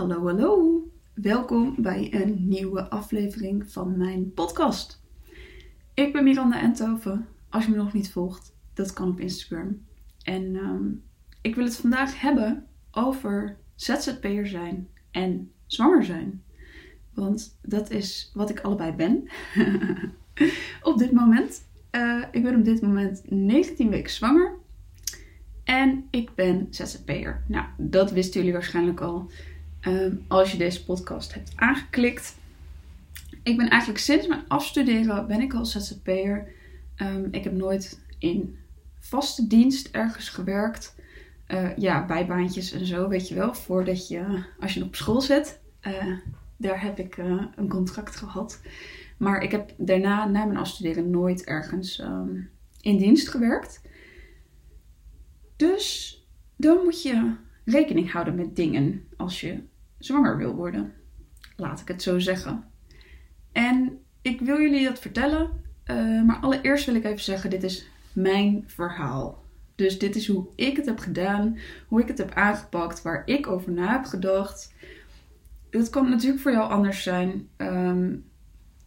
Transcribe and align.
Hallo, 0.00 0.26
hallo. 0.26 0.82
Welkom 1.14 1.74
bij 1.78 2.08
een 2.14 2.48
nieuwe 2.48 2.90
aflevering 2.90 3.70
van 3.72 3.98
mijn 3.98 4.32
podcast. 4.34 5.02
Ik 5.94 6.12
ben 6.12 6.24
Miranda 6.24 6.60
Enthoven. 6.60 7.26
Als 7.48 7.64
je 7.64 7.70
me 7.70 7.76
nog 7.76 7.92
niet 7.92 8.12
volgt, 8.12 8.54
dat 8.74 8.92
kan 8.92 9.10
op 9.10 9.20
Instagram. 9.20 9.80
En 10.22 10.56
ehm, 10.56 10.84
ik 11.40 11.54
wil 11.54 11.64
het 11.64 11.76
vandaag 11.76 12.20
hebben 12.20 12.66
over 12.90 13.56
ZZP'er 13.74 14.46
zijn 14.46 14.88
en 15.10 15.50
zwanger 15.66 16.04
zijn. 16.04 16.42
Want 17.14 17.58
dat 17.62 17.90
is 17.90 18.30
wat 18.34 18.50
ik 18.50 18.60
allebei 18.60 18.92
ben. 18.92 19.28
op 20.90 20.98
dit 20.98 21.12
moment. 21.12 21.68
Uh, 21.90 22.24
ik 22.30 22.42
ben 22.42 22.56
op 22.56 22.64
dit 22.64 22.82
moment 22.82 23.22
19 23.30 23.88
weken 23.88 24.12
zwanger. 24.12 24.54
En 25.64 26.04
ik 26.10 26.34
ben 26.34 26.66
ZZP'er. 26.70 27.44
Nou, 27.46 27.66
dat 27.76 28.10
wisten 28.10 28.38
jullie 28.40 28.54
waarschijnlijk 28.54 29.00
al 29.00 29.30
um, 29.86 30.24
als 30.28 30.52
je 30.52 30.58
deze 30.58 30.84
podcast 30.84 31.34
hebt 31.34 31.52
aangeklikt. 31.56 32.38
Ik 33.42 33.56
ben 33.56 33.68
eigenlijk 33.68 34.00
sinds 34.00 34.26
mijn 34.26 34.48
afstuderen 34.48 35.26
ben 35.26 35.40
ik 35.40 35.54
al 35.54 35.64
ZZP'er. 35.64 36.48
Um, 36.96 37.28
ik 37.30 37.44
heb 37.44 37.52
nooit 37.52 38.00
in 38.18 38.58
vaste 38.98 39.46
dienst 39.46 39.88
ergens 39.92 40.28
gewerkt. 40.28 40.94
Uh, 41.48 41.76
ja, 41.76 42.06
bijbaantjes 42.06 42.72
en 42.72 42.86
zo, 42.86 43.08
weet 43.08 43.28
je 43.28 43.34
wel. 43.34 43.54
Voordat 43.54 44.08
je, 44.08 44.44
als 44.60 44.74
je 44.74 44.84
op 44.84 44.94
school 44.94 45.20
zit, 45.20 45.60
uh, 45.82 46.16
daar 46.56 46.82
heb 46.82 46.98
ik 46.98 47.16
uh, 47.16 47.44
een 47.56 47.68
contract 47.68 48.16
gehad. 48.16 48.60
Maar 49.16 49.42
ik 49.42 49.50
heb 49.50 49.74
daarna, 49.76 50.28
na 50.28 50.44
mijn 50.44 50.58
afstuderen, 50.58 51.10
nooit 51.10 51.44
ergens 51.44 52.00
um, 52.00 52.50
in 52.80 52.96
dienst 52.96 53.28
gewerkt. 53.28 53.80
Dus 55.56 56.16
dan 56.56 56.84
moet 56.84 57.02
je 57.02 57.34
rekening 57.64 58.12
houden 58.12 58.34
met 58.34 58.56
dingen 58.56 59.04
als 59.16 59.40
je 59.40 59.62
zwanger 60.00 60.36
wil 60.36 60.54
worden. 60.54 60.92
Laat 61.56 61.80
ik 61.80 61.88
het 61.88 62.02
zo 62.02 62.18
zeggen. 62.18 62.64
En 63.52 63.98
ik 64.22 64.40
wil 64.40 64.60
jullie 64.60 64.84
dat 64.84 64.98
vertellen. 64.98 65.50
Uh, 65.86 66.22
maar 66.22 66.38
allereerst 66.40 66.86
wil 66.86 66.94
ik 66.94 67.04
even 67.04 67.24
zeggen: 67.24 67.50
dit 67.50 67.62
is 67.62 67.88
mijn 68.12 68.64
verhaal. 68.66 69.44
Dus 69.74 69.98
dit 69.98 70.16
is 70.16 70.26
hoe 70.26 70.46
ik 70.54 70.76
het 70.76 70.86
heb 70.86 70.98
gedaan, 70.98 71.58
hoe 71.86 72.00
ik 72.00 72.08
het 72.08 72.18
heb 72.18 72.30
aangepakt, 72.30 73.02
waar 73.02 73.22
ik 73.24 73.46
over 73.46 73.72
na 73.72 73.92
heb 73.92 74.04
gedacht. 74.04 74.72
Het 75.70 75.90
kan 75.90 76.10
natuurlijk 76.10 76.42
voor 76.42 76.52
jou 76.52 76.70
anders 76.70 77.02
zijn. 77.02 77.48
Um, 77.56 78.24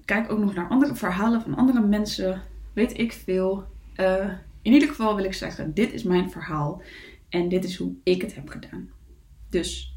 kijk 0.06 0.31
ook 0.31 0.39
nog 0.39 0.53
naar 0.53 0.67
andere 0.67 0.95
verhalen 0.95 1.41
van 1.41 1.56
andere 1.56 1.81
mensen. 1.81 2.41
Weet 2.73 2.97
ik 2.97 3.11
veel. 3.11 3.67
Uh, 3.97 4.30
in 4.61 4.73
ieder 4.73 4.88
geval 4.88 5.16
wil 5.16 5.25
ik 5.25 5.34
zeggen: 5.34 5.73
dit 5.73 5.94
is 5.94 6.03
mijn 6.03 6.31
verhaal. 6.31 6.81
En 7.30 7.50
dit 7.50 7.64
is 7.64 7.78
hoe 7.78 7.94
ik 8.03 8.22
het 8.22 8.36
heb 8.36 8.50
gedaan. 8.50 8.89
Dus 9.50 9.92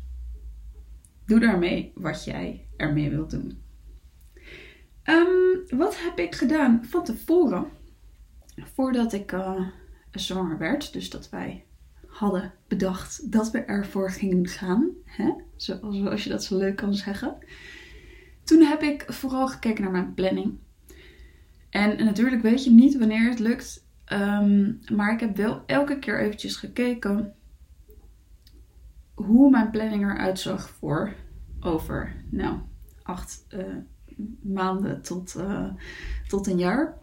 doe 1.26 1.40
daarmee 1.40 1.92
wat 1.94 2.24
jij 2.24 2.66
ermee 2.76 3.10
wilt 3.10 3.30
doen. 3.30 3.62
Um, 5.04 5.78
wat 5.78 6.00
heb 6.00 6.18
ik 6.18 6.34
gedaan 6.34 6.84
van 6.84 7.04
tevoren? 7.04 7.66
Voordat 8.74 9.12
ik 9.12 9.32
uh, 9.32 9.66
zwanger 10.10 10.58
werd, 10.58 10.92
dus 10.92 11.10
dat 11.10 11.28
wij 11.30 11.64
hadden 12.06 12.52
bedacht 12.68 13.32
dat 13.32 13.50
we 13.50 13.58
ervoor 13.58 14.10
gingen 14.10 14.48
gaan, 14.48 14.88
hè? 15.04 15.32
Zoals, 15.56 16.24
je 16.24 16.30
dat 16.30 16.44
zo 16.44 16.58
leuk 16.58 16.76
kan 16.76 16.94
zeggen. 16.94 17.36
Toen 18.44 18.62
heb 18.62 18.82
ik 18.82 19.04
vooral 19.08 19.48
gekeken 19.48 19.82
naar 19.82 19.92
mijn 19.92 20.14
planning. 20.14 20.58
En 21.70 22.04
natuurlijk 22.04 22.42
weet 22.42 22.64
je 22.64 22.70
niet 22.70 22.98
wanneer 22.98 23.28
het 23.28 23.38
lukt 23.38 23.86
Um, 24.12 24.80
maar 24.92 25.12
ik 25.12 25.20
heb 25.20 25.36
wel 25.36 25.62
elke 25.66 25.98
keer 25.98 26.20
eventjes 26.20 26.56
gekeken 26.56 27.34
hoe 29.26 29.50
mijn 29.50 29.70
planning 29.70 30.02
eruit 30.02 30.40
zag 30.40 30.68
voor 30.68 31.12
over 31.60 32.14
nou, 32.30 32.56
acht 33.02 33.46
uh, 33.54 33.64
maanden 34.40 35.02
tot, 35.02 35.34
uh, 35.38 35.68
tot 36.28 36.46
een 36.46 36.58
jaar. 36.58 36.94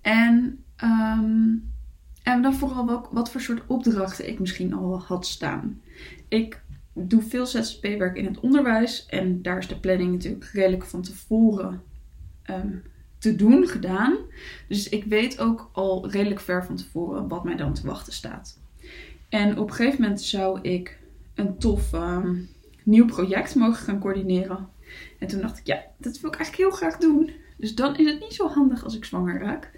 En, 0.00 0.64
um, 0.84 1.72
en 2.22 2.42
dan 2.42 2.54
vooral 2.54 2.86
wat, 2.86 3.08
wat 3.12 3.30
voor 3.30 3.40
soort 3.40 3.66
opdrachten 3.66 4.28
ik 4.28 4.38
misschien 4.38 4.74
al 4.74 5.00
had 5.00 5.26
staan. 5.26 5.80
Ik 6.28 6.62
doe 6.92 7.22
veel 7.22 7.46
ZZP-werk 7.46 8.16
in 8.16 8.24
het 8.24 8.40
onderwijs 8.40 9.06
en 9.06 9.42
daar 9.42 9.58
is 9.58 9.68
de 9.68 9.80
planning 9.80 10.12
natuurlijk 10.12 10.44
redelijk 10.44 10.84
van 10.84 11.02
tevoren 11.02 11.82
um, 12.50 12.82
te 13.18 13.36
doen 13.36 13.66
gedaan. 13.66 14.16
Dus 14.68 14.88
ik 14.88 15.04
weet 15.04 15.38
ook 15.38 15.70
al 15.72 16.10
redelijk 16.10 16.40
ver 16.40 16.64
van 16.64 16.76
tevoren 16.76 17.28
wat 17.28 17.44
mij 17.44 17.56
dan 17.56 17.74
te 17.74 17.86
wachten 17.86 18.12
staat. 18.12 18.58
En 19.28 19.58
op 19.58 19.68
een 19.68 19.74
gegeven 19.74 20.00
moment 20.00 20.22
zou 20.22 20.60
ik 20.60 20.98
een 21.40 21.58
tof 21.58 21.92
um, 21.92 22.48
nieuw 22.84 23.06
project 23.06 23.54
mogen 23.54 23.84
gaan 23.84 24.00
coördineren. 24.00 24.68
En 25.18 25.26
toen 25.26 25.40
dacht 25.40 25.58
ik, 25.58 25.66
ja, 25.66 25.82
dat 25.98 26.20
wil 26.20 26.30
ik 26.30 26.36
eigenlijk 26.36 26.70
heel 26.70 26.78
graag 26.78 26.96
doen. 26.96 27.30
Dus 27.56 27.74
dan 27.74 27.96
is 27.96 28.06
het 28.06 28.20
niet 28.20 28.34
zo 28.34 28.48
handig 28.48 28.84
als 28.84 28.96
ik 28.96 29.04
zwanger 29.04 29.40
raak. 29.40 29.70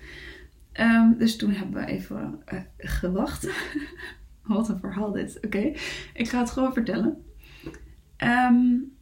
Um, 0.80 1.18
dus 1.18 1.36
toen 1.36 1.50
hebben 1.50 1.84
we 1.84 1.86
even 1.86 2.42
uh, 2.52 2.60
gewacht. 2.76 3.50
Wat 4.42 4.68
een 4.68 4.78
verhaal 4.78 5.12
dit. 5.12 5.38
Oké, 5.44 5.72
ik 6.14 6.28
ga 6.28 6.38
het 6.38 6.50
gewoon 6.50 6.72
vertellen. 6.72 7.24
Um, 8.18 8.92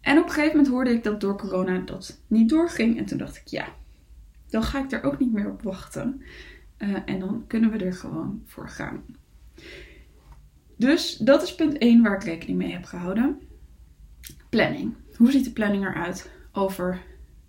en 0.00 0.18
op 0.18 0.24
een 0.24 0.30
gegeven 0.30 0.56
moment 0.56 0.68
hoorde 0.68 0.90
ik 0.90 1.04
dat 1.04 1.20
door 1.20 1.36
corona 1.38 1.78
dat 1.78 2.22
niet 2.26 2.48
doorging. 2.48 2.98
En 2.98 3.04
toen 3.04 3.18
dacht 3.18 3.36
ik, 3.36 3.46
ja, 3.46 3.66
dan 4.48 4.62
ga 4.62 4.84
ik 4.84 4.92
er 4.92 5.02
ook 5.02 5.18
niet 5.18 5.32
meer 5.32 5.50
op 5.50 5.62
wachten. 5.62 6.22
Uh, 6.78 6.96
en 7.04 7.18
dan 7.18 7.44
kunnen 7.46 7.70
we 7.70 7.84
er 7.84 7.92
gewoon 7.92 8.42
voor 8.44 8.68
gaan. 8.68 9.02
Dus 10.80 11.16
dat 11.16 11.42
is 11.42 11.54
punt 11.54 11.78
1 11.78 12.02
waar 12.02 12.14
ik 12.14 12.22
rekening 12.22 12.58
mee 12.58 12.72
heb 12.72 12.84
gehouden. 12.84 13.40
Planning. 14.48 14.94
Hoe 15.16 15.30
ziet 15.30 15.44
de 15.44 15.52
planning 15.52 15.84
eruit 15.84 16.30
over 16.52 17.02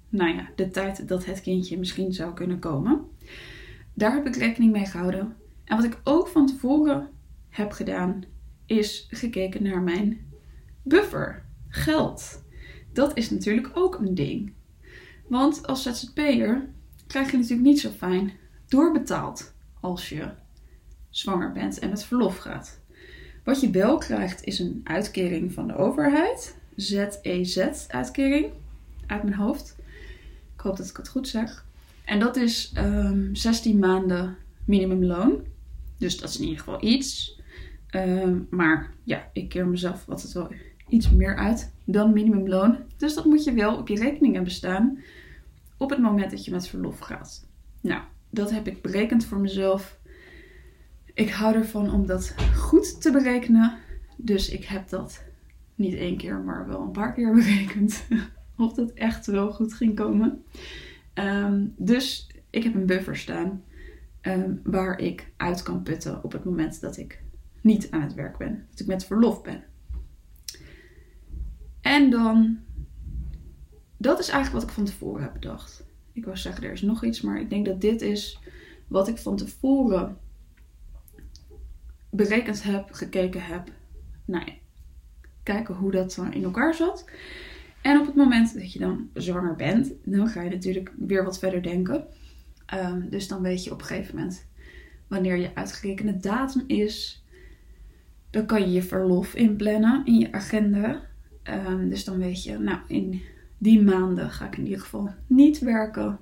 nou 0.10 0.36
ja, 0.36 0.50
de 0.56 0.70
tijd 0.70 1.08
dat 1.08 1.26
het 1.26 1.42
kindje 1.42 1.78
misschien 1.78 2.14
zou 2.14 2.34
kunnen 2.34 2.60
komen? 2.60 3.02
Daar 3.94 4.14
heb 4.14 4.28
ik 4.28 4.36
rekening 4.36 4.72
mee 4.72 4.86
gehouden. 4.86 5.36
En 5.64 5.76
wat 5.76 5.86
ik 5.86 6.00
ook 6.04 6.28
van 6.28 6.48
tevoren 6.48 7.10
heb 7.50 7.72
gedaan, 7.72 8.24
is 8.66 9.08
gekeken 9.10 9.64
naar 9.64 9.82
mijn 9.82 10.32
buffer. 10.84 11.46
Geld. 11.68 12.44
Dat 12.94 13.18
is 13.18 13.30
natuurlijk 13.30 13.72
ook 13.74 14.00
een 14.00 14.16
ding. 14.16 14.54
Want 15.28 15.68
als 15.68 15.84
ZZP'er 15.84 16.70
krijg 17.08 17.32
je 17.32 17.38
natuurlijk 17.38 17.68
niet 17.68 17.80
zo 17.80 17.90
fijn 17.90 18.32
doorbetaald 18.68 19.54
als 19.80 20.10
je 20.10 20.30
zwanger 21.10 21.52
bent 21.52 21.80
en 21.80 21.90
met 21.90 22.04
verlof 22.04 22.38
gaat. 22.38 22.81
Wat 23.44 23.62
je 23.62 23.70
wel 23.70 23.98
krijgt 23.98 24.44
is 24.44 24.60
een 24.60 24.82
uitkering 24.84 25.54
van 25.54 25.68
de 25.68 25.76
overheid. 25.76 26.56
ZEZ-uitkering 26.76 28.52
uit 29.08 29.24
mijn 29.24 29.36
hoofd. 29.36 29.76
Ik 30.54 30.62
hoop 30.62 30.78
dat 30.78 30.90
ik 30.90 30.98
het 30.98 31.08
goed 31.08 31.28
zeg. 31.28 31.66
En 32.06 32.20
dat 32.20 32.36
is 32.36 32.74
um, 32.78 32.84
ehm, 32.84 33.36
16 33.36 33.80
maanden 33.80 34.38
minimumloon. 34.66 35.42
Dus 35.98 36.18
dat 36.20 36.30
is 36.30 36.38
in 36.38 36.44
ieder 36.44 36.60
geval 36.60 36.84
iets. 36.84 37.40
Um, 37.96 38.48
maar 38.50 38.92
ja, 39.04 39.30
ik 39.34 39.50
keer 39.50 39.68
mezelf 39.68 40.10
altijd 40.10 40.34
wel 40.34 40.54
iets 40.90 41.12
meer 41.12 41.36
uit 41.36 41.72
dan 41.86 42.14
minimumloon. 42.14 42.78
Dus 42.98 43.14
dat 43.14 43.26
moet 43.26 43.44
je 43.44 43.54
wel 43.54 43.78
op 43.78 43.88
je 43.88 43.96
rekening 43.96 44.34
hebben 44.34 44.54
staan 44.54 45.00
op 45.78 45.90
het 45.90 46.00
moment 46.00 46.32
dat 46.32 46.46
je 46.46 46.52
met 46.52 46.68
verlof 46.68 47.00
gaat. 47.00 47.46
Nou, 47.82 48.02
dat 48.30 48.52
heb 48.52 48.68
ik 48.68 48.82
berekend 48.82 49.26
voor 49.26 49.40
mezelf. 49.40 50.00
Ik 51.14 51.30
hou 51.30 51.56
ervan 51.56 51.92
om 51.94 52.06
dat 52.06 52.34
goed 52.72 53.02
te 53.02 53.12
berekenen. 53.12 53.78
Dus 54.18 54.50
ik 54.50 54.64
heb 54.66 54.90
dat 54.90 55.24
niet 55.76 55.94
één 55.94 56.18
keer, 56.18 56.40
maar 56.40 56.68
wel 56.68 56.82
een 56.82 56.92
paar 56.92 57.14
keer 57.14 57.34
berekend. 57.44 58.04
of 58.58 58.74
dat 58.74 58.92
echt 58.92 59.26
wel 59.26 59.52
goed 59.52 59.74
ging 59.74 59.96
komen. 59.96 60.44
Um, 61.14 61.74
dus 61.78 62.30
ik 62.50 62.64
heb 62.64 62.76
een 62.76 62.86
buffer 62.86 63.18
staan 63.18 63.64
um, 64.22 64.62
waar 64.64 65.00
ik 65.00 65.32
uit 65.38 65.64
kan 65.64 65.84
putten 65.84 66.24
op 66.24 66.32
het 66.32 66.44
moment 66.44 66.82
dat 66.82 66.98
ik 66.98 67.24
niet 67.62 67.92
aan 67.92 68.02
het 68.02 68.14
werk 68.14 68.38
ben. 68.38 68.66
Dat 68.70 68.80
ik 68.80 68.88
met 68.88 69.06
verlof 69.06 69.42
ben. 69.42 69.64
En 71.82 72.10
dan 72.10 72.60
dat 73.98 74.20
is 74.20 74.30
eigenlijk 74.30 74.64
wat 74.64 74.70
ik 74.70 74.78
van 74.78 74.86
tevoren 74.86 75.24
heb 75.24 75.34
bedacht. 75.34 75.84
Ik 76.12 76.26
wou 76.26 76.38
zeggen, 76.38 76.64
er 76.64 76.72
is 76.72 76.82
nog 76.82 77.04
iets, 77.04 77.22
maar 77.22 77.40
ik 77.40 77.50
denk 77.50 77.66
dat 77.66 77.82
dit 77.82 78.02
is 78.02 78.40
wat 78.88 79.08
ik 79.08 79.18
van 79.18 79.36
tevoren 79.36 80.18
berekend 82.12 82.64
heb, 82.64 82.92
gekeken 82.92 83.44
heb. 83.44 83.72
Nou 84.26 84.46
ja, 84.46 84.54
kijken 85.44 85.76
hoe 85.76 85.92
dat 85.92 86.22
in 86.32 86.44
elkaar 86.44 86.74
zat. 86.74 87.06
En 87.82 88.00
op 88.00 88.06
het 88.06 88.16
moment 88.16 88.54
dat 88.54 88.74
je 88.74 88.80
dan 88.80 89.10
zwanger 89.14 89.56
bent, 89.56 89.92
dan 90.04 90.28
ga 90.28 90.42
je 90.42 90.50
natuurlijk 90.50 90.92
weer 90.98 91.24
wat 91.24 91.40
verder 91.40 91.64
denken. 91.64 92.06
Um, 92.74 93.10
dus 93.10 93.28
dan 93.28 93.42
weet 93.42 93.64
je 93.64 93.72
op 93.72 93.80
een 93.80 93.86
gegeven 93.86 94.16
moment 94.16 94.46
wanneer 95.08 95.38
je 95.38 95.56
uitgerekende 95.56 96.18
datum 96.18 96.64
is. 96.68 97.24
Dan 98.30 98.46
kan 98.46 98.62
je 98.62 98.72
je 98.72 98.84
verlof 98.84 99.36
inplannen 99.36 100.06
in 100.06 100.20
je 100.20 100.32
agenda. 100.32 101.02
Um, 101.44 101.90
dus 101.90 102.04
dan 102.04 102.18
weet 102.18 102.44
je, 102.44 102.58
nou, 102.58 102.80
in 102.88 103.22
die 103.58 103.82
maanden 103.82 104.30
ga 104.30 104.46
ik 104.46 104.58
in 104.58 104.64
ieder 104.64 104.82
geval 104.82 105.14
niet 105.28 105.60
werken. 105.60 106.20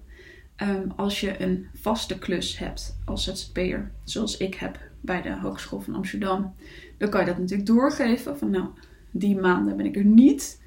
Um, 0.57 0.91
als 0.95 1.19
je 1.19 1.41
een 1.41 1.67
vaste 1.73 2.19
klus 2.19 2.57
hebt 2.57 2.99
als 3.05 3.23
ZZP'er, 3.23 3.91
zoals 4.03 4.37
ik 4.37 4.55
heb 4.55 4.88
bij 5.01 5.21
de 5.21 5.39
Hogeschool 5.39 5.81
van 5.81 5.95
Amsterdam, 5.95 6.53
dan 6.97 7.09
kan 7.09 7.19
je 7.19 7.25
dat 7.25 7.37
natuurlijk 7.37 7.67
doorgeven. 7.67 8.37
Van 8.37 8.49
nou, 8.49 8.67
die 9.11 9.39
maanden 9.39 9.77
ben 9.77 9.85
ik 9.85 9.95
er 9.95 10.05
niet. 10.05 10.61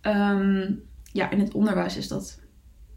Ehm, 0.00 0.72
ja, 1.12 1.30
in 1.30 1.38
het 1.38 1.54
onderwijs 1.54 1.96
is 1.96 2.08
dat 2.08 2.40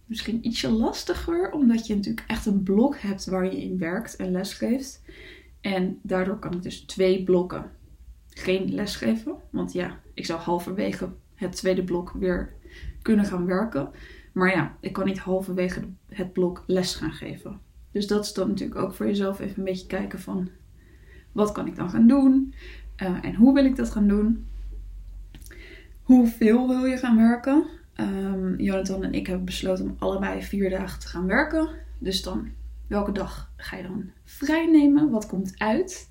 misschien 0.06 0.48
ietsje 0.48 0.70
lastiger, 0.70 1.52
omdat 1.52 1.88
je 1.88 1.96
natuurlijk 1.96 2.28
echt 2.28 2.46
een 2.46 2.64
blok 2.64 2.98
hebt 2.98 3.26
waar 3.26 3.46
je 3.46 3.62
in 3.62 3.78
werkt 3.78 4.16
en 4.16 4.32
lesgeeft. 4.32 5.02
En 5.62 6.00
daardoor 6.02 6.40
kan 6.40 6.54
ik 6.54 6.64
dus 6.64 6.82
twee 6.82 7.24
blokken 7.24 7.72
geen 8.30 8.74
les 8.74 8.96
geven. 8.96 9.36
Want 9.50 9.74
ja, 9.74 10.00
ik 10.14 10.26
zou 10.26 10.40
halverwege 10.40 11.10
het 11.36 11.56
tweede 11.56 11.84
blok 11.84 12.12
weer 12.12 12.54
kunnen 13.02 13.26
gaan 13.26 13.46
werken. 13.46 13.90
Maar 14.34 14.56
ja, 14.56 14.78
ik 14.80 14.94
kan 14.94 15.06
niet 15.06 15.20
halverwege 15.20 15.82
het 16.08 16.34
blok 16.34 16.64
les 16.68 16.96
gaan 16.96 17.12
geven. 17.12 17.60
Dus 17.94 18.08
dat 18.08 18.26
is 18.26 18.34
dan 18.34 18.48
natuurlijk 18.48 18.80
ook 18.80 18.94
voor 18.94 19.06
jezelf 19.06 19.40
even 19.40 19.58
een 19.58 19.64
beetje 19.64 19.88
kijken 19.88 20.20
van 20.20 20.50
wat 21.32 21.52
kan 21.52 21.68
ik 21.68 21.76
dan 21.76 21.90
gaan 21.90 22.08
doen 22.08 22.54
uh, 23.02 23.18
en 23.22 23.36
hoe 23.36 23.54
wil 23.54 23.66
ik 23.66 23.76
dat 23.76 23.92
gaan 23.92 24.08
doen. 24.08 24.48
Hoeveel 26.02 26.68
wil 26.68 26.86
je 26.86 26.98
gaan 26.98 27.18
werken? 27.18 27.66
Um, 27.96 28.60
Jonathan 28.60 29.04
en 29.04 29.14
ik 29.14 29.28
hebben 29.28 29.46
besloten 29.46 29.86
om 29.86 29.96
allebei 30.00 30.42
vier 30.42 30.70
dagen 30.70 31.00
te 31.00 31.08
gaan 31.08 31.26
werken. 31.26 31.70
Dus 31.98 32.22
dan, 32.22 32.52
welke 32.88 33.12
dag 33.12 33.52
ga 33.56 33.78
je 33.78 33.84
dan 33.84 34.12
vrij 34.24 34.66
nemen? 34.66 35.10
Wat 35.10 35.28
komt 35.28 35.60
uit? 35.60 36.10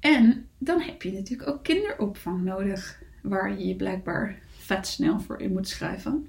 En 0.00 0.48
dan 0.58 0.80
heb 0.80 1.02
je 1.02 1.12
natuurlijk 1.12 1.48
ook 1.48 1.62
kinderopvang 1.62 2.42
nodig, 2.42 3.02
waar 3.22 3.58
je 3.58 3.66
je 3.66 3.76
blijkbaar 3.76 4.38
vet 4.48 4.86
snel 4.86 5.20
voor 5.20 5.40
in 5.40 5.52
moet 5.52 5.68
schrijven. 5.68 6.28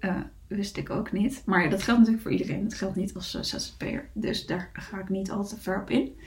Uh, 0.00 0.20
wist 0.56 0.76
ik 0.76 0.90
ook 0.90 1.12
niet. 1.12 1.42
Maar 1.46 1.62
ja, 1.62 1.68
dat 1.68 1.82
geldt 1.82 1.98
natuurlijk 1.98 2.22
voor 2.22 2.32
iedereen. 2.32 2.62
Dat 2.62 2.74
geldt 2.74 2.96
niet 2.96 3.14
als 3.14 3.34
uh, 3.34 3.42
ZZP'er. 3.42 4.08
Dus 4.12 4.46
daar 4.46 4.70
ga 4.72 5.00
ik 5.00 5.08
niet 5.08 5.30
al 5.30 5.44
te 5.44 5.60
ver 5.60 5.80
op 5.80 5.90
in. 5.90 6.18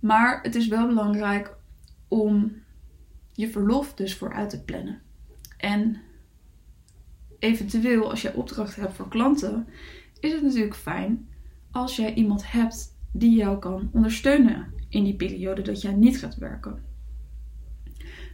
Maar 0.00 0.42
het 0.42 0.54
is 0.54 0.68
wel 0.68 0.86
belangrijk 0.86 1.56
om 2.08 2.52
je 3.32 3.50
verlof 3.50 3.94
dus 3.94 4.16
vooruit 4.16 4.50
te 4.50 4.62
plannen. 4.62 5.00
En 5.56 6.00
eventueel, 7.38 8.10
als 8.10 8.22
jij 8.22 8.34
opdracht 8.34 8.76
hebt 8.76 8.94
voor 8.94 9.08
klanten, 9.08 9.66
is 10.20 10.32
het 10.32 10.42
natuurlijk 10.42 10.76
fijn 10.76 11.28
als 11.70 11.96
jij 11.96 12.14
iemand 12.14 12.52
hebt 12.52 12.96
die 13.12 13.36
jou 13.36 13.58
kan 13.58 13.90
ondersteunen 13.92 14.72
in 14.88 15.04
die 15.04 15.16
periode 15.16 15.62
dat 15.62 15.80
jij 15.80 15.92
niet 15.92 16.18
gaat 16.18 16.36
werken. 16.36 16.82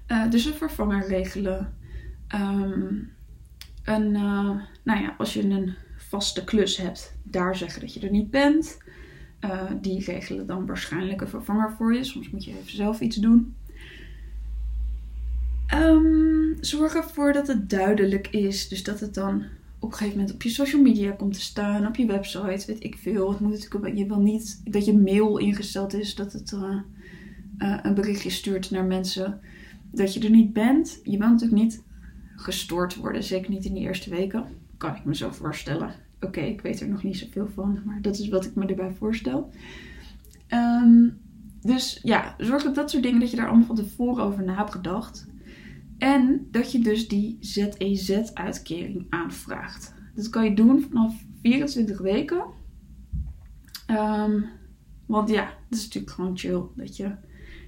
Uh, 0.08 0.31
dus 0.31 0.44
een 0.44 0.54
vervanger 0.54 1.08
regelen. 1.08 1.76
Um, 2.34 3.16
een, 3.88 4.14
uh, 4.14 4.61
nou 4.82 5.00
ja, 5.02 5.14
als 5.19 5.35
je 5.35 5.43
een 5.43 5.75
vaste 5.96 6.44
klus 6.44 6.76
hebt, 6.76 7.17
daar 7.23 7.56
zeggen 7.56 7.81
dat 7.81 7.94
je 7.94 8.00
er 8.00 8.11
niet 8.11 8.31
bent. 8.31 8.79
Uh, 9.44 9.70
die 9.81 10.05
regelen 10.05 10.46
dan 10.46 10.67
waarschijnlijk 10.67 11.20
een 11.20 11.29
vervanger 11.29 11.73
voor 11.73 11.94
je. 11.94 12.05
Soms 12.05 12.31
moet 12.31 12.44
je 12.44 12.50
even 12.50 12.76
zelf 12.76 13.00
iets 13.00 13.17
doen. 13.17 13.55
Um, 15.75 16.56
zorg 16.61 16.94
ervoor 16.94 17.32
dat 17.32 17.46
het 17.46 17.70
duidelijk 17.70 18.29
is. 18.29 18.69
Dus 18.69 18.82
dat 18.82 19.00
het 19.00 19.14
dan 19.14 19.44
op 19.79 19.91
een 19.91 19.96
gegeven 19.96 20.19
moment 20.19 20.34
op 20.34 20.43
je 20.43 20.49
social 20.49 20.82
media 20.82 21.11
komt 21.11 21.34
te 21.34 21.41
staan, 21.41 21.87
op 21.87 21.96
je 21.96 22.06
website, 22.06 22.64
weet 22.67 22.84
ik 22.84 22.96
veel. 22.96 23.31
Het 23.31 23.41
moet 23.41 23.50
natuurlijk, 23.50 23.96
je 23.96 24.06
wil 24.06 24.20
niet 24.20 24.61
dat 24.64 24.84
je 24.84 24.99
mail 24.99 25.38
ingesteld 25.38 25.94
is, 25.94 26.14
dat 26.14 26.32
het 26.32 26.52
uh, 26.52 26.81
een 27.82 27.94
berichtje 27.94 28.31
stuurt 28.31 28.70
naar 28.70 28.84
mensen 28.84 29.41
dat 29.91 30.14
je 30.14 30.20
er 30.20 30.31
niet 30.31 30.52
bent. 30.52 31.00
Je 31.02 31.19
wilt 31.19 31.31
natuurlijk 31.31 31.62
niet 31.62 31.82
gestoord 32.40 32.94
worden, 32.96 33.23
zeker 33.23 33.50
niet 33.50 33.64
in 33.64 33.75
die 33.75 33.82
eerste 33.82 34.11
weken. 34.11 34.44
Kan 34.76 34.96
ik 34.96 35.05
me 35.05 35.14
zo 35.14 35.31
voorstellen. 35.31 35.94
Oké, 36.20 36.40
ik 36.40 36.61
weet 36.61 36.81
er 36.81 36.88
nog 36.88 37.02
niet 37.02 37.17
zoveel 37.17 37.49
van, 37.49 37.82
maar 37.85 38.02
dat 38.02 38.19
is 38.19 38.29
wat 38.29 38.44
ik 38.44 38.55
me 38.55 38.67
erbij 38.67 38.90
voorstel. 38.90 39.50
Um, 40.49 41.19
dus 41.61 41.99
ja, 42.02 42.35
zorg 42.38 42.62
dat 42.62 42.75
dat 42.75 42.90
soort 42.90 43.02
dingen, 43.02 43.20
dat 43.20 43.31
je 43.31 43.37
daar 43.37 43.49
allemaal 43.49 43.67
van 43.67 43.76
tevoren 43.76 44.25
over 44.25 44.44
na 44.44 44.55
hebt 44.56 44.73
gedacht. 44.73 45.26
En 45.99 46.49
dat 46.50 46.73
je 46.73 46.79
dus 46.79 47.08
die 47.08 47.37
ZEZ-uitkering 47.40 49.06
aanvraagt. 49.08 49.94
Dat 50.14 50.29
kan 50.29 50.44
je 50.44 50.55
doen 50.55 50.81
vanaf 50.81 51.25
24 51.43 51.99
weken. 51.99 52.44
Um, 53.91 54.44
want 55.06 55.29
ja, 55.29 55.44
dat 55.69 55.79
is 55.79 55.84
natuurlijk 55.84 56.12
gewoon 56.12 56.38
chill. 56.38 56.62
Dat 56.75 56.96
je 56.96 57.14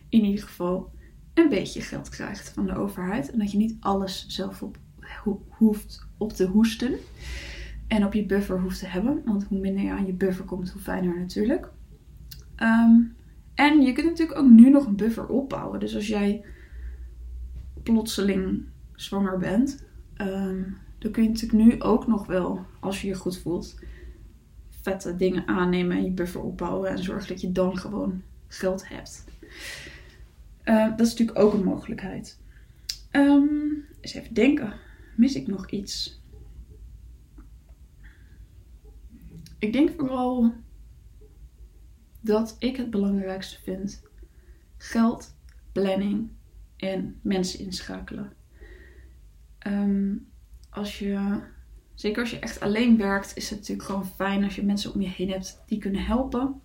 in 0.08 0.24
ieder 0.24 0.44
geval 0.44 0.90
een 1.34 1.48
beetje 1.48 1.80
geld 1.80 2.08
krijgt 2.08 2.48
van 2.48 2.66
de 2.66 2.74
overheid. 2.74 3.30
En 3.30 3.38
dat 3.38 3.50
je 3.50 3.58
niet 3.58 3.76
alles 3.80 4.26
zelf 4.28 4.64
hoeft 5.48 6.06
op 6.18 6.32
te 6.32 6.46
hoesten. 6.46 6.98
En 7.86 8.04
op 8.04 8.12
je 8.12 8.26
buffer 8.26 8.60
hoeft 8.60 8.78
te 8.78 8.86
hebben. 8.86 9.22
Want 9.24 9.44
hoe 9.44 9.58
minder 9.58 9.84
je 9.84 9.90
aan 9.90 10.06
je 10.06 10.12
buffer 10.12 10.44
komt, 10.44 10.70
hoe 10.70 10.82
fijner 10.82 11.18
natuurlijk. 11.18 11.68
Um, 12.56 13.16
en 13.54 13.82
je 13.82 13.92
kunt 13.92 14.06
natuurlijk 14.06 14.38
ook 14.38 14.50
nu 14.50 14.70
nog 14.70 14.86
een 14.86 14.96
buffer 14.96 15.26
opbouwen. 15.26 15.80
Dus 15.80 15.94
als 15.94 16.06
jij 16.06 16.44
plotseling 17.82 18.64
zwanger 18.94 19.38
bent, 19.38 19.84
um, 20.16 20.76
dan 20.98 21.10
kun 21.10 21.22
je 21.22 21.28
natuurlijk 21.28 21.64
nu 21.64 21.82
ook 21.82 22.06
nog 22.06 22.26
wel, 22.26 22.66
als 22.80 23.02
je 23.02 23.08
je 23.08 23.14
goed 23.14 23.38
voelt, 23.38 23.78
vette 24.68 25.16
dingen 25.16 25.46
aannemen 25.46 25.96
en 25.96 26.04
je 26.04 26.10
buffer 26.10 26.40
opbouwen. 26.40 26.90
En 26.90 26.98
zorgen 26.98 27.28
dat 27.28 27.40
je 27.40 27.52
dan 27.52 27.78
gewoon 27.78 28.22
geld 28.46 28.88
hebt. 28.88 29.24
Uh, 30.70 30.96
dat 30.96 31.06
is 31.06 31.10
natuurlijk 31.10 31.38
ook 31.38 31.52
een 31.52 31.64
mogelijkheid. 31.64 32.40
Um, 33.12 33.84
eens 34.00 34.14
even 34.14 34.34
denken. 34.34 34.74
Mis 35.16 35.34
ik 35.34 35.46
nog 35.46 35.70
iets? 35.70 36.20
Ik 39.58 39.72
denk 39.72 39.90
vooral 39.96 40.54
dat 42.20 42.56
ik 42.58 42.76
het 42.76 42.90
belangrijkste 42.90 43.60
vind. 43.62 44.02
Geld, 44.76 45.36
planning 45.72 46.30
en 46.76 47.18
mensen 47.22 47.60
inschakelen. 47.60 48.32
Um, 49.66 50.28
als 50.70 50.98
je, 50.98 51.40
zeker 51.94 52.20
als 52.20 52.30
je 52.30 52.38
echt 52.38 52.60
alleen 52.60 52.96
werkt, 52.96 53.36
is 53.36 53.50
het 53.50 53.58
natuurlijk 53.58 53.88
gewoon 53.88 54.06
fijn 54.06 54.44
als 54.44 54.54
je 54.54 54.64
mensen 54.64 54.94
om 54.94 55.00
je 55.00 55.08
heen 55.08 55.30
hebt 55.30 55.62
die 55.66 55.78
kunnen 55.78 56.04
helpen. 56.04 56.60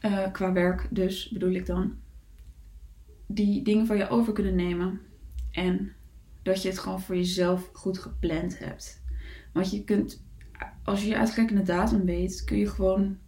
Uh, 0.00 0.32
qua 0.32 0.52
werk 0.52 0.86
dus 0.90 1.28
bedoel 1.28 1.52
ik 1.52 1.66
dan. 1.66 2.06
Die 3.30 3.62
dingen 3.62 3.86
van 3.86 3.96
je 3.96 4.08
over 4.08 4.32
kunnen 4.32 4.54
nemen. 4.54 5.00
En 5.50 5.92
dat 6.42 6.62
je 6.62 6.68
het 6.68 6.78
gewoon 6.78 7.00
voor 7.00 7.16
jezelf 7.16 7.70
goed 7.72 7.98
gepland 7.98 8.58
hebt. 8.58 9.02
Want 9.52 9.70
je 9.70 9.84
kunt, 9.84 10.24
als 10.84 11.02
je 11.02 11.08
je 11.08 11.18
uitgerekende 11.18 11.62
datum 11.62 12.04
weet, 12.04 12.44
kun 12.44 12.58
je 12.58 12.68
gewoon 12.68 13.18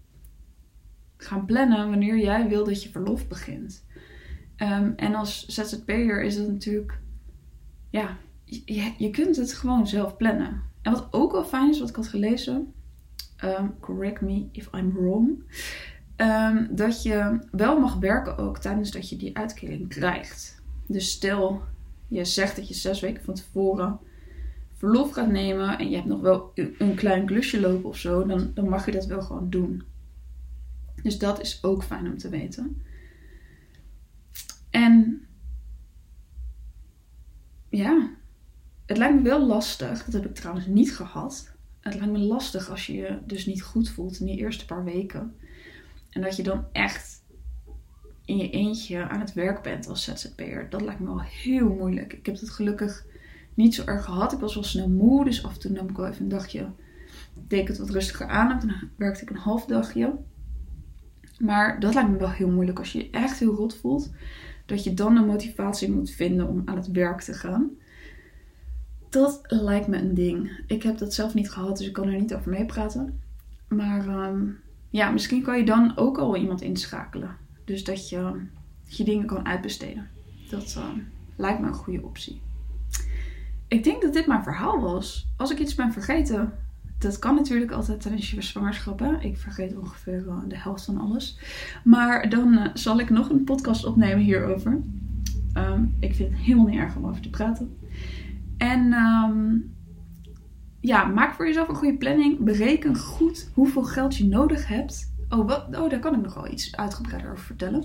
gaan 1.16 1.44
plannen 1.44 1.88
wanneer 1.88 2.18
jij 2.18 2.48
wil 2.48 2.64
dat 2.64 2.82
je 2.82 2.90
verlof 2.90 3.28
begint. 3.28 3.84
Um, 4.56 4.92
en 4.96 5.14
als 5.14 5.46
ZZP'er 5.46 6.22
is 6.22 6.36
het 6.36 6.48
natuurlijk, 6.48 7.00
ja, 7.90 8.16
je, 8.44 8.92
je 8.98 9.10
kunt 9.10 9.36
het 9.36 9.52
gewoon 9.52 9.86
zelf 9.86 10.16
plannen. 10.16 10.62
En 10.82 10.92
wat 10.92 11.08
ook 11.10 11.32
wel 11.32 11.44
fijn 11.44 11.70
is, 11.70 11.80
wat 11.80 11.88
ik 11.88 11.96
had 11.96 12.08
gelezen, 12.08 12.72
um, 13.44 13.78
correct 13.80 14.20
me 14.20 14.48
if 14.52 14.68
I'm 14.74 14.92
wrong, 14.92 15.42
um, 16.20 16.68
dat 16.70 17.02
je 17.02 17.38
wel 17.50 17.80
mag 17.80 17.94
werken 17.94 18.38
ook 18.38 18.58
tijdens 18.58 18.90
dat 18.90 19.08
je 19.08 19.16
die 19.16 19.36
uitkering 19.36 19.88
krijgt. 19.88 20.62
Dus 20.86 21.10
stel, 21.10 21.62
je 22.08 22.24
zegt 22.24 22.56
dat 22.56 22.68
je 22.68 22.74
zes 22.74 23.00
weken 23.00 23.24
van 23.24 23.34
tevoren 23.34 23.98
verlof 24.80 25.10
gaat 25.10 25.30
nemen 25.30 25.78
en 25.78 25.90
je 25.90 25.96
hebt 25.96 26.08
nog 26.08 26.20
wel 26.20 26.52
een 26.78 26.94
klein 26.94 27.26
klusje 27.26 27.60
lopen 27.60 27.88
of 27.88 27.96
zo, 27.96 28.26
dan, 28.26 28.50
dan 28.54 28.68
mag 28.68 28.86
je 28.86 28.92
dat 28.92 29.06
wel 29.06 29.22
gewoon 29.22 29.50
doen. 29.50 29.82
Dus 31.02 31.18
dat 31.18 31.40
is 31.40 31.58
ook 31.62 31.84
fijn 31.84 32.06
om 32.06 32.18
te 32.18 32.28
weten. 32.28 32.82
En 34.70 35.26
ja, 37.68 38.10
het 38.86 38.96
lijkt 38.96 39.14
me 39.14 39.22
wel 39.22 39.46
lastig. 39.46 40.04
Dat 40.04 40.12
heb 40.12 40.24
ik 40.24 40.34
trouwens 40.34 40.66
niet 40.66 40.96
gehad. 40.96 41.52
Het 41.80 41.94
lijkt 41.94 42.12
me 42.12 42.18
lastig 42.18 42.70
als 42.70 42.86
je 42.86 42.94
je 42.94 43.18
dus 43.26 43.46
niet 43.46 43.62
goed 43.62 43.90
voelt 43.90 44.20
in 44.20 44.26
die 44.26 44.36
eerste 44.36 44.64
paar 44.66 44.84
weken. 44.84 45.34
En 46.10 46.20
dat 46.20 46.36
je 46.36 46.42
dan 46.42 46.64
echt 46.72 47.22
in 48.24 48.36
je 48.36 48.50
eentje 48.50 49.08
aan 49.08 49.20
het 49.20 49.32
werk 49.32 49.62
bent 49.62 49.88
als 49.88 50.04
ZZP'er. 50.04 50.70
Dat 50.70 50.80
lijkt 50.80 51.00
me 51.00 51.06
wel 51.06 51.20
heel 51.20 51.68
moeilijk. 51.68 52.12
Ik 52.12 52.26
heb 52.26 52.40
het 52.40 52.50
gelukkig 52.50 53.04
niet 53.54 53.74
zo 53.74 53.84
erg 53.84 54.04
gehad. 54.04 54.32
Ik 54.32 54.38
was 54.38 54.54
wel 54.54 54.64
snel 54.64 54.88
moe, 54.88 55.24
dus 55.24 55.44
af 55.44 55.54
en 55.54 55.60
toe 55.60 55.70
nam 55.70 55.88
ik 55.88 55.96
wel 55.96 56.06
even 56.06 56.22
een 56.22 56.28
dagje. 56.28 56.68
Deed 57.34 57.60
ik 57.60 57.68
het 57.68 57.78
wat 57.78 57.90
rustiger 57.90 58.26
aan. 58.26 58.50
En 58.50 58.68
dan 58.68 58.76
werkte 58.96 59.22
ik 59.22 59.30
een 59.30 59.36
half 59.36 59.64
dagje. 59.64 60.14
Maar 61.38 61.80
dat 61.80 61.94
lijkt 61.94 62.10
me 62.10 62.16
wel 62.16 62.30
heel 62.30 62.50
moeilijk 62.50 62.78
als 62.78 62.92
je 62.92 62.98
je 62.98 63.10
echt 63.10 63.38
heel 63.38 63.54
rot 63.54 63.76
voelt. 63.76 64.10
Dat 64.66 64.84
je 64.84 64.94
dan 64.94 65.14
de 65.14 65.20
motivatie 65.20 65.92
moet 65.92 66.10
vinden 66.10 66.48
om 66.48 66.62
aan 66.64 66.76
het 66.76 66.90
werk 66.90 67.20
te 67.20 67.34
gaan. 67.34 67.70
Dat 69.08 69.40
lijkt 69.46 69.86
me 69.86 69.96
een 69.96 70.14
ding. 70.14 70.62
Ik 70.66 70.82
heb 70.82 70.98
dat 70.98 71.14
zelf 71.14 71.34
niet 71.34 71.50
gehad, 71.50 71.78
dus 71.78 71.86
ik 71.86 71.92
kan 71.92 72.08
er 72.08 72.20
niet 72.20 72.34
over 72.34 72.50
meepraten. 72.50 73.20
Maar 73.68 74.28
um, 74.28 74.58
ja, 74.90 75.10
misschien 75.10 75.42
kan 75.42 75.58
je 75.58 75.64
dan 75.64 75.96
ook 75.96 76.18
al 76.18 76.36
iemand 76.36 76.62
inschakelen. 76.62 77.36
Dus 77.64 77.84
dat 77.84 78.08
je, 78.08 78.32
je 78.84 79.04
dingen 79.04 79.26
kan 79.26 79.46
uitbesteden. 79.46 80.08
Dat 80.50 80.74
uh, 80.78 80.84
lijkt 81.36 81.60
me 81.60 81.66
een 81.66 81.74
goede 81.74 82.04
optie. 82.04 82.40
Ik 83.68 83.84
denk 83.84 84.02
dat 84.02 84.12
dit 84.12 84.26
mijn 84.26 84.42
verhaal 84.42 84.80
was. 84.80 85.28
Als 85.36 85.50
ik 85.50 85.58
iets 85.58 85.74
ben 85.74 85.92
vergeten, 85.92 86.52
dat 86.98 87.18
kan 87.18 87.34
natuurlijk 87.34 87.70
altijd 87.70 88.00
tijdens 88.00 88.30
je 88.30 88.42
zwangerschap. 88.42 89.02
Ik 89.20 89.36
vergeet 89.36 89.76
ongeveer 89.76 90.24
uh, 90.26 90.34
de 90.48 90.58
helft 90.58 90.84
van 90.84 90.98
alles. 90.98 91.38
Maar 91.84 92.28
dan 92.28 92.52
uh, 92.52 92.66
zal 92.74 93.00
ik 93.00 93.10
nog 93.10 93.30
een 93.30 93.44
podcast 93.44 93.84
opnemen 93.84 94.24
hierover. 94.24 94.80
Ehm, 95.52 95.84
ik 95.98 96.14
vind 96.14 96.30
het 96.30 96.40
helemaal 96.40 96.66
niet 96.66 96.78
erg 96.78 96.96
om 96.96 97.06
over 97.06 97.22
te 97.22 97.30
praten. 97.30 97.76
En 98.56 98.92
ehm, 98.92 99.56
ja, 100.80 101.04
maak 101.04 101.34
voor 101.34 101.46
jezelf 101.46 101.68
een 101.68 101.74
goede 101.74 101.96
planning. 101.96 102.38
Bereken 102.38 102.96
goed 102.96 103.50
hoeveel 103.54 103.84
geld 103.84 104.16
je 104.16 104.24
nodig 104.24 104.68
hebt. 104.68 105.12
Oh, 105.28 105.46
wat, 105.46 105.76
oh 105.76 105.90
daar 105.90 105.98
kan 105.98 106.14
ik 106.14 106.22
nog 106.22 106.34
wel 106.34 106.50
iets 106.50 106.76
uitgebreider 106.76 107.30
over 107.30 107.44
vertellen. 107.44 107.84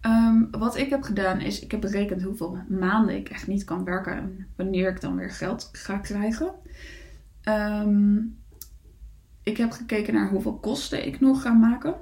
Ehm, 0.00 0.44
wat 0.50 0.76
ik 0.76 0.90
heb 0.90 1.02
gedaan 1.02 1.40
is, 1.40 1.60
ik 1.60 1.70
heb 1.70 1.80
berekend 1.80 2.22
hoeveel 2.22 2.58
maanden 2.68 3.16
ik 3.16 3.28
echt 3.28 3.46
niet 3.46 3.64
kan 3.64 3.84
werken 3.84 4.16
en 4.16 4.46
wanneer 4.56 4.90
ik 4.90 5.00
dan 5.00 5.16
weer 5.16 5.30
geld 5.30 5.68
ga 5.72 5.98
krijgen. 5.98 6.52
ik 9.42 9.56
heb 9.56 9.70
gekeken 9.70 10.14
naar 10.14 10.28
hoeveel 10.28 10.58
kosten 10.58 11.06
ik 11.06 11.20
nog 11.20 11.42
ga 11.42 11.52
maken. 11.52 11.94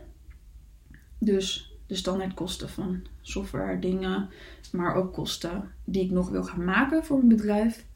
Dus 1.19 1.77
de 1.87 1.95
standaardkosten 1.95 2.69
van 2.69 3.07
software 3.21 3.79
dingen, 3.79 4.29
maar 4.73 4.95
ook 4.95 5.13
kosten 5.13 5.71
die 5.85 6.05
ik 6.05 6.11
nog 6.11 6.29
wil 6.29 6.45
gaan 6.45 6.65
maken 6.65 7.05
voor 7.05 7.17
mijn 7.17 7.29
bedrijf. 7.29 7.87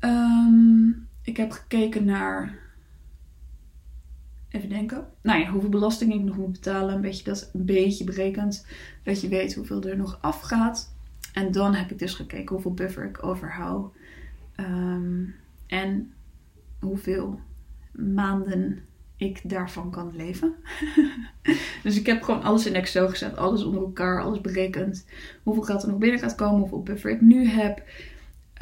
Um, 0.00 1.08
ik 1.22 1.36
heb 1.36 1.50
gekeken 1.50 2.04
naar. 2.04 2.58
Even 4.48 4.68
denken. 4.68 5.06
Nou 5.22 5.40
ja, 5.40 5.50
hoeveel 5.50 5.70
belasting 5.70 6.12
ik 6.12 6.20
nog 6.20 6.36
moet 6.36 6.52
betalen. 6.52 6.94
Een 6.94 7.00
beetje 7.00 7.24
dat 7.24 7.50
een 7.52 7.64
beetje 7.64 8.04
berekend. 8.04 8.66
Dat 9.02 9.20
je 9.20 9.28
weet 9.28 9.54
hoeveel 9.54 9.82
er 9.82 9.96
nog 9.96 10.18
afgaat. 10.20 10.94
En 11.32 11.52
dan 11.52 11.74
heb 11.74 11.90
ik 11.90 11.98
dus 11.98 12.14
gekeken 12.14 12.54
hoeveel 12.54 12.74
buffer 12.74 13.04
ik 13.04 13.24
overhoud. 13.24 13.94
Ehm, 14.54 15.24
en 15.66 16.12
hoeveel 16.78 17.40
maanden 17.92 18.78
ik 19.16 19.40
daarvan 19.44 19.90
kan 19.90 20.16
leven. 20.16 20.54
dus 21.82 21.98
ik 21.98 22.06
heb 22.06 22.22
gewoon 22.22 22.42
alles 22.42 22.66
in 22.66 22.74
Excel 22.74 23.08
gezet. 23.08 23.36
Alles 23.36 23.64
onder 23.64 23.80
elkaar. 23.80 24.22
Alles 24.22 24.40
berekend. 24.40 25.06
Hoeveel 25.42 25.62
geld 25.62 25.82
er 25.82 25.88
nog 25.88 25.98
binnen 25.98 26.20
gaat 26.20 26.34
komen. 26.34 26.60
Hoeveel 26.60 26.82
buffer 26.82 27.10
ik 27.10 27.20
nu 27.20 27.48
heb. 27.48 27.82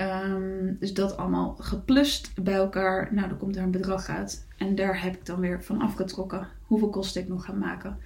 Um, 0.00 0.76
dus 0.81 0.95
dat 0.95 1.17
allemaal 1.17 1.57
geplust 1.59 2.43
bij 2.43 2.55
elkaar. 2.55 3.14
Nou, 3.14 3.28
dan 3.28 3.38
komt 3.38 3.57
er 3.57 3.62
een 3.62 3.71
bedrag 3.71 4.09
uit. 4.09 4.47
En 4.57 4.75
daar 4.75 5.02
heb 5.02 5.14
ik 5.14 5.26
dan 5.26 5.40
weer 5.40 5.62
van 5.64 5.81
afgetrokken 5.81 6.49
hoeveel 6.62 6.90
kosten 6.90 7.23
ik 7.23 7.28
nog 7.28 7.45
ga 7.45 7.52
maken. 7.52 7.99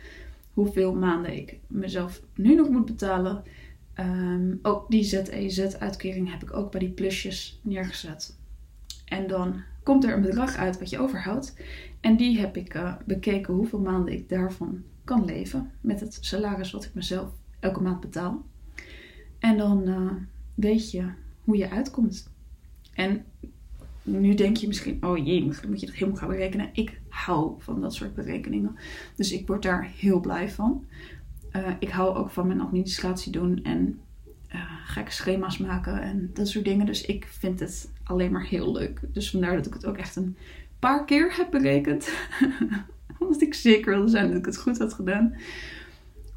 Hoeveel 0.52 0.94
maanden 0.94 1.36
ik 1.36 1.58
mezelf 1.66 2.22
nu 2.34 2.54
nog 2.54 2.68
moet 2.68 2.84
betalen. 2.84 3.42
Um, 4.00 4.58
ook 4.62 4.90
die 4.90 5.04
ZEZ-uitkering 5.04 6.30
heb 6.30 6.42
ik 6.42 6.56
ook 6.56 6.70
bij 6.70 6.80
die 6.80 6.90
plusjes 6.90 7.60
neergezet. 7.62 8.36
En 9.04 9.26
dan 9.26 9.62
komt 9.82 10.04
er 10.04 10.14
een 10.14 10.22
bedrag 10.22 10.56
uit 10.56 10.78
wat 10.78 10.90
je 10.90 10.98
overhoudt. 10.98 11.56
En 12.00 12.16
die 12.16 12.38
heb 12.38 12.56
ik 12.56 12.74
uh, 12.74 12.94
bekeken 13.04 13.54
hoeveel 13.54 13.80
maanden 13.80 14.14
ik 14.14 14.28
daarvan 14.28 14.82
kan 15.04 15.24
leven. 15.24 15.70
Met 15.80 16.00
het 16.00 16.18
salaris 16.20 16.70
wat 16.70 16.84
ik 16.84 16.94
mezelf 16.94 17.30
elke 17.60 17.82
maand 17.82 18.00
betaal. 18.00 18.44
En 19.38 19.56
dan 19.56 19.88
uh, 19.88 20.12
weet 20.54 20.90
je 20.90 21.10
hoe 21.44 21.56
je 21.56 21.70
uitkomt. 21.70 22.30
En 22.94 23.24
nu 24.02 24.34
denk 24.34 24.56
je 24.56 24.66
misschien, 24.66 25.04
oh 25.04 25.26
jee, 25.26 25.40
dan 25.40 25.70
moet 25.70 25.80
je 25.80 25.86
dat 25.86 25.94
helemaal 25.94 26.16
gaan 26.16 26.28
berekenen. 26.28 26.70
Ik 26.72 27.00
hou 27.08 27.54
van 27.58 27.80
dat 27.80 27.94
soort 27.94 28.14
berekeningen. 28.14 28.76
Dus 29.16 29.32
ik 29.32 29.46
word 29.46 29.62
daar 29.62 29.90
heel 29.96 30.20
blij 30.20 30.50
van. 30.50 30.84
Uh, 31.56 31.68
ik 31.78 31.88
hou 31.88 32.16
ook 32.16 32.30
van 32.30 32.46
mijn 32.46 32.60
administratie 32.60 33.32
doen 33.32 33.62
en 33.62 34.00
uh, 34.54 34.60
gekke 34.86 35.12
schema's 35.12 35.58
maken 35.58 36.02
en 36.02 36.30
dat 36.34 36.48
soort 36.48 36.64
dingen. 36.64 36.86
Dus 36.86 37.02
ik 37.02 37.26
vind 37.26 37.60
het 37.60 37.92
alleen 38.04 38.32
maar 38.32 38.46
heel 38.46 38.72
leuk. 38.72 39.00
Dus 39.12 39.30
vandaar 39.30 39.56
dat 39.56 39.66
ik 39.66 39.72
het 39.72 39.86
ook 39.86 39.96
echt 39.96 40.16
een 40.16 40.36
paar 40.78 41.04
keer 41.04 41.36
heb 41.36 41.50
berekend. 41.50 42.12
Omdat 43.18 43.42
ik 43.42 43.54
zeker 43.54 43.92
wilde 43.92 44.10
zijn 44.10 44.28
dat 44.28 44.38
ik 44.38 44.44
het 44.44 44.58
goed 44.58 44.78
had 44.78 44.94
gedaan. 44.94 45.34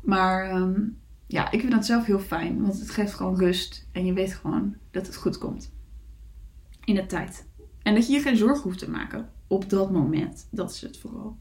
Maar 0.01 0.55
um, 0.55 0.97
ja, 1.27 1.51
ik 1.51 1.59
vind 1.59 1.71
dat 1.71 1.85
zelf 1.85 2.05
heel 2.05 2.19
fijn. 2.19 2.61
Want 2.61 2.79
het 2.79 2.89
geeft 2.89 3.13
gewoon 3.13 3.39
rust. 3.39 3.87
En 3.91 4.05
je 4.05 4.13
weet 4.13 4.33
gewoon 4.33 4.75
dat 4.91 5.05
het 5.05 5.15
goed 5.15 5.37
komt. 5.37 5.73
In 6.83 6.95
de 6.95 7.05
tijd. 7.05 7.47
En 7.81 7.93
dat 7.93 8.07
je 8.07 8.13
je 8.13 8.21
geen 8.21 8.37
zorgen 8.37 8.63
hoeft 8.63 8.79
te 8.79 8.89
maken 8.89 9.29
op 9.47 9.69
dat 9.69 9.91
moment. 9.91 10.47
Dat 10.51 10.71
is 10.71 10.81
het 10.81 10.97
vooral. 10.97 11.37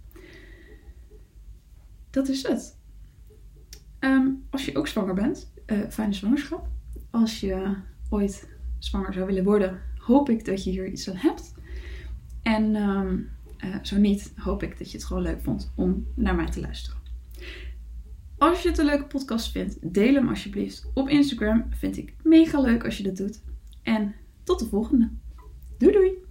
Dat 2.11 2.29
is 2.29 2.43
het. 2.43 2.79
Ehm, 3.99 4.29
als 4.50 4.64
je 4.64 4.79
ook 4.79 4.88
zwanger 4.88 5.14
bent, 5.14 5.53
uh, 5.67 5.88
fijne 5.88 6.12
zwangerschap. 6.12 6.69
Als 7.11 7.41
je 7.41 7.76
ooit 8.09 8.49
zwanger 8.79 9.12
zou 9.12 9.26
willen 9.26 9.45
worden, 9.45 9.81
hoop 9.99 10.29
ik 10.29 10.45
dat 10.45 10.64
je 10.64 10.71
hier 10.71 10.87
iets 10.87 11.11
aan 11.11 11.17
hebt. 11.17 11.55
En 12.43 12.75
ehm, 12.75 13.19
eh, 13.57 13.76
zo 13.83 13.99
niet, 13.99 14.33
hoop 14.37 14.62
ik 14.62 14.79
dat 14.79 14.91
je 14.91 14.97
het 14.97 15.07
gewoon 15.07 15.23
leuk 15.23 15.43
vond 15.43 15.73
om 15.75 16.07
naar 16.14 16.35
mij 16.35 16.50
te 16.50 16.61
luisteren. 16.61 17.03
Als 18.44 18.62
je 18.62 18.68
het 18.68 18.78
een 18.78 18.84
leuke 18.84 19.04
podcast 19.04 19.50
vindt, 19.50 19.94
deel 19.94 20.14
hem 20.14 20.28
alsjeblieft 20.28 20.90
op 20.94 21.08
Instagram. 21.08 21.66
Vind 21.70 21.96
ik 21.96 22.14
mega 22.22 22.60
leuk 22.60 22.84
als 22.84 22.96
je 22.96 23.02
dat 23.02 23.16
doet. 23.16 23.42
En 23.82 24.14
tot 24.42 24.58
de 24.58 24.66
volgende. 24.66 25.10
Doei 25.78 25.92
doei! 25.92 26.24